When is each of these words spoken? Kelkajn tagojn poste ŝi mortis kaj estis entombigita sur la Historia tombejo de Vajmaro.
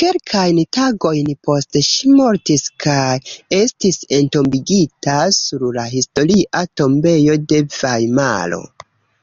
Kelkajn 0.00 0.58
tagojn 0.76 1.30
poste 1.48 1.82
ŝi 1.86 2.10
mortis 2.18 2.62
kaj 2.84 3.08
estis 3.58 3.98
entombigita 4.20 5.18
sur 5.40 5.66
la 5.80 5.88
Historia 5.96 6.64
tombejo 6.84 7.36
de 7.54 7.62
Vajmaro. 7.80 8.64